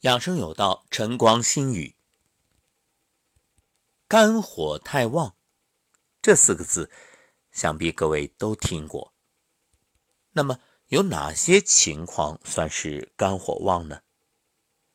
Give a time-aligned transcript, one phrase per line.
[0.00, 1.94] 养生有道，晨光心语。
[4.08, 5.36] 肝火太旺，
[6.22, 6.90] 这四个字，
[7.52, 9.12] 想必各位都听过。
[10.32, 14.00] 那么有哪些情况算是肝火旺呢？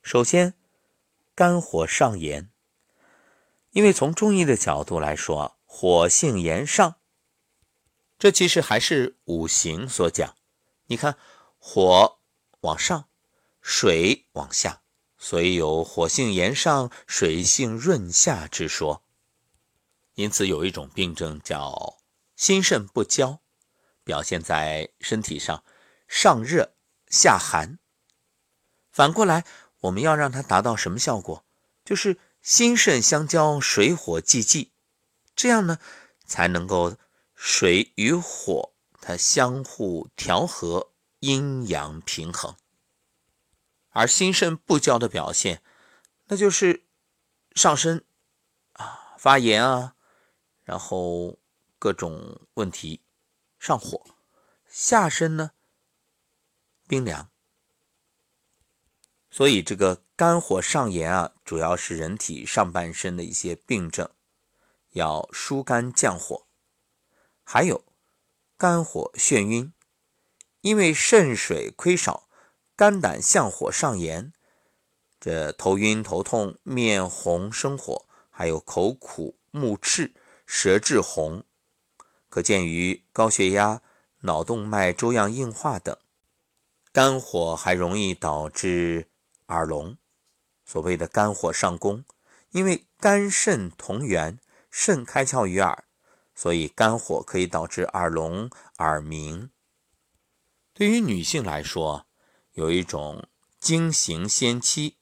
[0.01, 0.55] 首先，
[1.35, 2.49] 肝火上炎。
[3.69, 6.95] 因为从中医的角度来说，火性炎上，
[8.17, 10.35] 这其实还是五行所讲。
[10.87, 11.15] 你看，
[11.59, 12.17] 火
[12.61, 13.07] 往上，
[13.61, 14.81] 水往下，
[15.27, 19.01] 所以有火性炎上、水性润下之说。
[20.13, 21.97] 因此，有一种病症叫
[22.35, 23.39] 心肾不交，
[24.03, 25.63] 表现在身体上
[26.07, 26.75] 上热
[27.07, 27.79] 下寒。
[28.91, 29.45] 反过来，
[29.79, 31.43] 我们要让它达到什么效果？
[31.83, 34.73] 就是心肾相交，水火既济，
[35.35, 35.79] 这样呢，
[36.27, 36.97] 才能够
[37.33, 42.55] 水与火它相互调和，阴阳平衡。
[43.95, 45.63] 而心肾不交的表现，
[46.25, 46.85] 那就是
[47.55, 48.03] 上身
[48.73, 49.95] 啊发炎啊。
[50.63, 51.39] 然后
[51.79, 53.05] 各种问题
[53.57, 54.03] 上火，
[54.67, 55.51] 下身呢
[56.87, 57.31] 冰凉，
[59.29, 64.09] 所以这个肝火上炎啊，主要是人体上半身的一些病症，
[64.89, 66.47] 要疏肝降火。
[67.43, 67.85] 还有
[68.57, 69.71] 肝火眩晕，
[70.61, 72.24] 因为肾水亏少，
[72.75, 74.33] 肝胆相火上炎，
[75.19, 80.13] 这头晕头痛、面红生火，还有口苦目赤。
[80.47, 81.43] 舌质红，
[82.29, 83.81] 可见于高血压、
[84.19, 85.97] 脑动脉粥样硬化等。
[86.91, 89.07] 肝火还容易导致
[89.47, 89.97] 耳聋，
[90.63, 92.05] 所谓的肝火上攻，
[92.51, 95.85] 因为肝肾同源，肾开窍于耳，
[96.35, 99.49] 所以肝火可以导致耳聋、耳鸣。
[100.75, 102.04] 对于女性来说，
[102.55, 103.27] 有一种
[103.59, 104.95] 经行先期，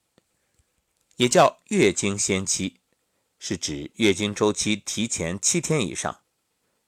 [1.18, 2.82] 也叫月经先期。
[3.38, 6.22] 是指月经周期提前七天以上，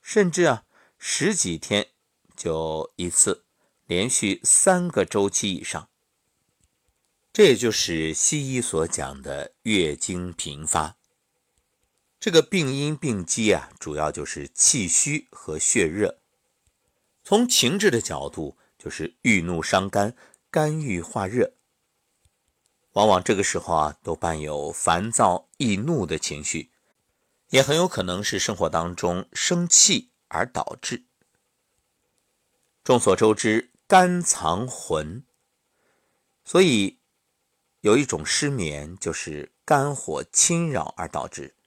[0.02, 0.64] 甚至啊
[0.98, 1.90] 十几天
[2.36, 3.44] 就一次，
[3.86, 5.90] 连续三个周期以上。
[7.32, 10.98] 这也就是西医所讲的月经频发。
[12.20, 16.22] 这个病因病机啊，主要就是气虚和血热。
[17.24, 20.16] 从情志的角度，就是郁怒伤肝，
[20.56, 21.52] 肝郁化热。
[22.94, 26.72] 往往这个时候啊，都伴有烦躁易怒的情绪，
[27.50, 31.04] 也很有可能是生活当中生气而导致。
[32.86, 35.26] 众所周知，肝藏魂，
[36.46, 37.00] 所以
[37.82, 41.58] 有一种失眠就是肝火侵扰而导致。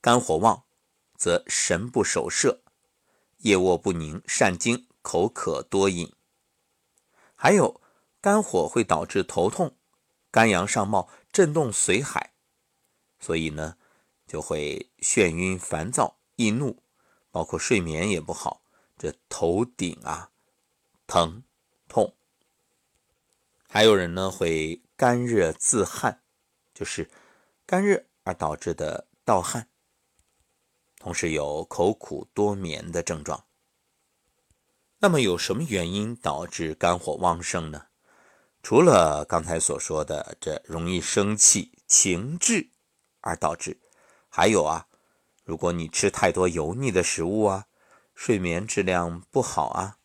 [0.00, 0.62] 肝火旺，
[1.16, 2.62] 则神不守舍，
[3.38, 6.12] 夜卧不宁，善惊，口渴多饮。
[7.34, 7.80] 还有，
[8.28, 9.74] 肝火会导致头痛。
[10.30, 12.34] 肝阳上冒，震动髓海，
[13.18, 13.78] 所以呢，
[14.26, 16.82] 就会眩晕、烦躁、易怒，
[17.30, 18.60] 包括睡眠也不好，
[18.98, 20.30] 这头顶啊
[21.06, 21.42] 疼
[21.88, 22.14] 痛。
[23.66, 26.20] 还有人呢会肝热自汗，
[26.74, 27.10] 就是
[27.64, 29.70] 肝热而导致的盗汗，
[30.98, 33.46] 同时有口苦多眠的症状。
[34.98, 37.86] 那么有什么原因导致肝火旺盛呢？
[38.68, 42.68] 除了刚才所说的这容易生气、情志
[43.22, 43.80] 而导致，
[44.28, 44.88] 还有啊，
[45.42, 47.64] 如果你吃太多油腻的食物啊，
[48.14, 49.96] 睡眠质量不好啊，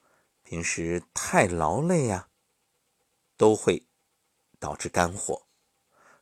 [0.44, 2.30] 平时太劳累呀，
[3.36, 3.86] 都会
[4.62, 5.46] 导致肝火。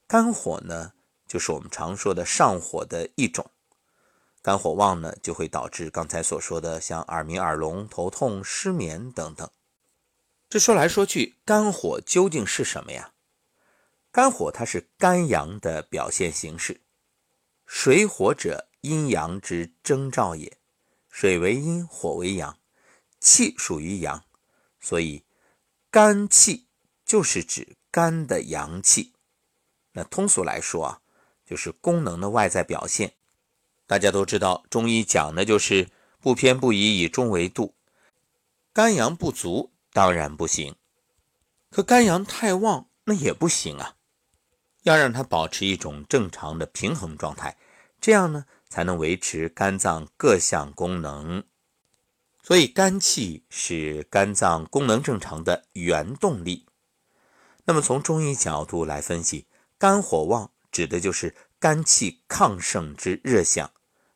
[0.08, 0.94] 肝火呢，
[1.28, 3.52] 就是我们常说的上火的一种。
[4.42, 9.48] 肝火旺呢，就会导致刚才所说的像耳鸣、耳聋、头痛、失眠等等。
[10.52, 13.14] 这说来说去，肝火究竟是什么呀？
[14.12, 16.82] 肝火它是肝阳的表现形式。
[17.66, 20.58] 水火者，阴阳之征兆也。
[21.10, 22.58] 水为阴，火为阳，
[23.22, 24.26] 气属于阳，
[24.82, 25.24] 所以
[25.90, 26.66] 肝气
[27.06, 29.14] 就是指肝的阳气。
[29.94, 31.02] 那通俗来说啊，
[31.46, 33.14] 就是功能的外在表现。
[33.88, 35.88] 大家都知道，中医讲的就是
[36.20, 37.74] 不偏不倚，以中为度。
[38.74, 39.72] 肝阳不足。
[39.94, 40.76] 当然不行，
[41.70, 43.96] 可肝阳太旺那也不行啊，
[44.84, 47.58] 要让它保持一种正常的平衡状态，
[48.00, 51.44] 这样呢才能维持肝脏各项功能。
[52.44, 56.66] 所以肝气是肝脏功能正常的原动力。
[57.66, 59.46] 那么从中医角度来分析，
[59.78, 63.72] 肝火旺指的就是肝气亢盛之热象，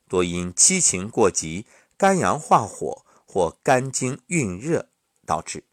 [0.08, 1.68] 多因七情过急，
[1.98, 4.90] 肝阳化火或肝经蕴热。
[5.26, 5.64] 导致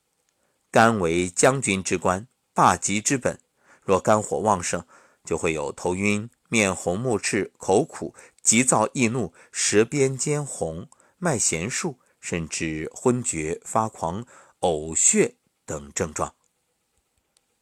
[0.70, 3.38] 肝为将军之官，霸极之本，
[3.82, 4.87] 若肝火旺盛，
[5.25, 10.88] 就会有头晕、面红目赤、口苦、急躁易怒、舌边尖红、
[11.19, 14.25] 脉弦数，甚至昏厥、发狂、
[14.60, 16.34] 呕血等症状。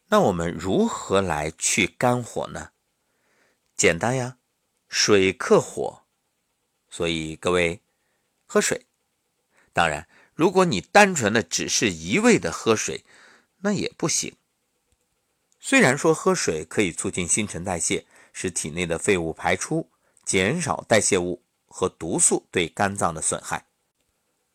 [0.08, 2.70] 那我们如何来去肝火呢？
[3.76, 4.38] 简单呀，
[4.88, 6.02] 水克火，
[6.88, 7.80] 所以各位
[8.46, 8.86] 喝水。
[9.72, 10.08] 当然，
[10.40, 13.04] 如果你单纯的只是一味的喝水，
[13.58, 14.34] 那也不行。
[15.58, 19.90] 虽然说喝水可以促进新陈代谢，使体内的废物排出，
[20.24, 23.66] 减少代谢物和毒素对肝脏的损害，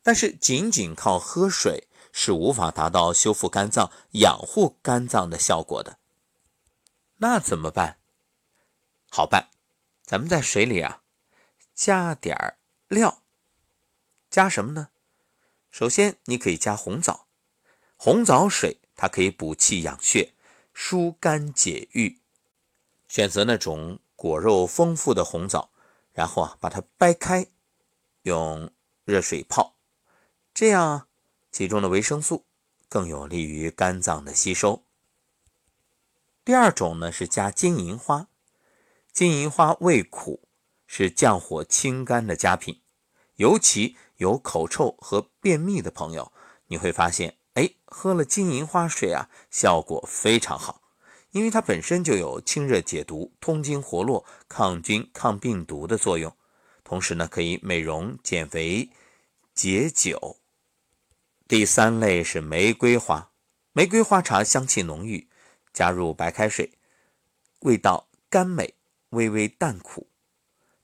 [0.01, 5.99] 但是仅仅靠喝水是无法达到修复肝脏、养护肝脏的效果的。
[7.17, 7.99] 那怎么办？
[9.11, 9.49] 好办，
[10.01, 11.03] 咱们在水里啊
[11.75, 13.21] 加点儿料，
[14.31, 14.89] 加什么呢？
[15.75, 17.27] 首先你可以加红枣，
[17.98, 20.31] 红枣水它可以补气养血。
[20.74, 22.22] 疏肝解郁，
[23.10, 25.69] 选择那种果肉丰富的红枣，
[26.13, 27.48] 然后啊把它掰开，
[28.22, 28.72] 用
[29.04, 29.75] 热水泡，
[30.54, 31.10] 这样
[31.51, 32.45] 其中的维生素
[32.88, 34.81] 更有利于肝脏的吸收。
[36.45, 38.30] 第二种呢是加金银花，
[39.12, 40.48] 金银花味苦，
[40.88, 42.81] 是降火清肝的佳品，
[43.36, 46.31] 尤其有口臭和便秘的朋友，
[46.67, 47.38] 你会发现。
[47.56, 50.81] 哎，喝了金银花水啊，效果非常好，
[51.31, 56.35] 因为它本身就有清热解毒、通经活络、抗菌抗病毒的作用，
[56.83, 58.89] 同时呢，可以美容、减肥、
[59.53, 60.35] 解酒。
[61.47, 63.31] 第三类是玫瑰花，
[63.71, 65.29] 玫瑰花茶香气浓郁，
[65.71, 66.73] 加入白开水，
[67.61, 68.73] 味道甘美，
[69.11, 70.09] 微微淡苦，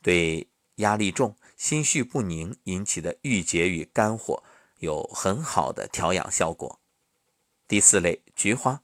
[0.02, 4.42] 对压力重、心绪不宁引起的郁结与肝火。
[4.80, 6.80] 有很好的调养效果。
[7.68, 8.82] 第四类菊花，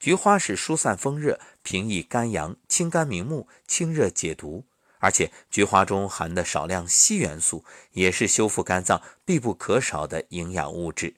[0.00, 4.64] 菊花是疏散风热、平抑肝阳、清肝明目、清热解毒，
[4.98, 11.14] 而且菊花中含的少量硒元素也是修复肝脏必不可少的营养物质。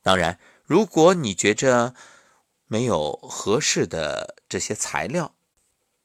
[0.00, 1.96] 当然，如果你觉着
[2.68, 5.34] 没有合适的这些材料，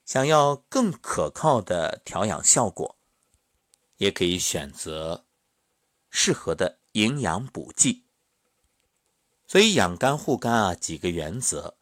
[0.03, 2.97] 想要更可靠的调养效果，
[4.01, 5.27] 也可以选择。
[6.09, 8.03] 适合的营养补剂，
[9.45, 11.77] 所以养肝护肝啊，几个原则：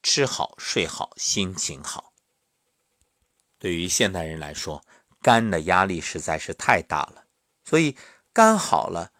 [0.00, 2.12] 吃好、睡好、心情好。
[3.58, 4.84] 对于现代人来说，
[5.20, 7.26] 肝的压力实在是太大了，
[7.64, 7.96] 所以
[8.32, 9.10] 肝好了，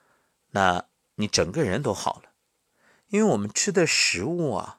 [0.52, 0.86] 那
[1.16, 2.30] 你整个人都好了。
[3.08, 4.78] 因为我们吃的食物啊，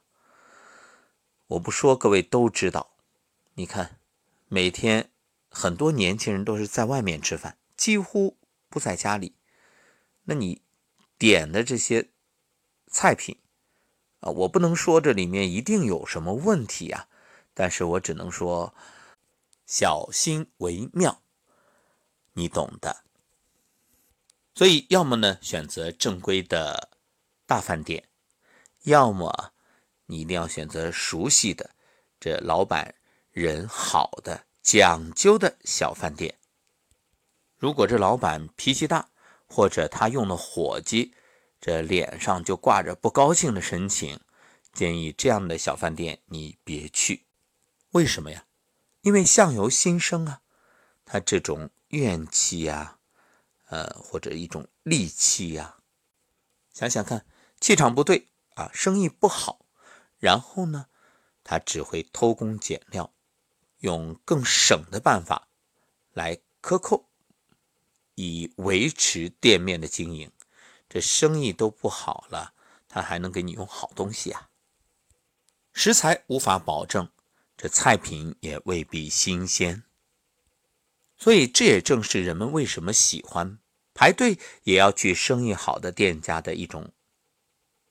[1.48, 2.96] 我不说，各位都知道。
[3.52, 4.00] 你看，
[4.48, 5.10] 每天
[5.50, 8.38] 很多年轻人都是在外面吃饭，几乎
[8.68, 9.36] 不在家里。
[10.24, 10.62] 那你
[11.18, 12.10] 点的这些
[12.88, 13.38] 菜品
[14.20, 17.08] 啊，我不能说这里面一定有什么问题啊，
[17.54, 18.74] 但是我只能说
[19.66, 21.22] 小心为妙，
[22.32, 23.04] 你懂的。
[24.54, 26.90] 所以，要么呢选择正规的
[27.44, 28.08] 大饭店，
[28.84, 29.52] 要么
[30.06, 31.70] 你一定要选择熟悉的、
[32.18, 32.94] 这老板
[33.32, 36.38] 人好的、讲究的小饭店。
[37.58, 39.08] 如果这老板脾气大，
[39.48, 41.14] 或者他用的伙计，
[41.60, 44.20] 这脸上就挂着不高兴的神情，
[44.72, 47.24] 建议这样的小饭店你别去。
[47.92, 48.44] 为什么呀？
[49.00, 50.42] 因为相由心生啊，
[51.04, 52.98] 他这种怨气呀，
[53.68, 55.76] 呃，或者一种戾气呀，
[56.74, 57.24] 想想看，
[57.58, 59.64] 气场不对啊，生意不好，
[60.18, 60.88] 然后呢，
[61.42, 63.14] 他只会偷工减料，
[63.78, 65.48] 用更省的办法
[66.12, 67.05] 来克扣。
[68.16, 70.30] 以维持店面的经营，
[70.88, 72.52] 这生意都不好了，
[72.88, 74.48] 他还能给你用好东西啊？
[75.72, 77.08] 食材无法保证，
[77.56, 79.82] 这菜品也未必新鲜，
[81.16, 83.58] 所以这也正是人们为什么喜欢
[83.92, 86.92] 排队也要去生意好的店家的一种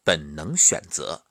[0.04, 1.24] 本能选择。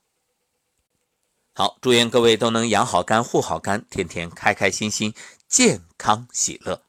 [1.53, 5.13] 好，祝愿各位都能养好肝、护好肝，天天开开心心、
[5.47, 6.83] 健康喜乐。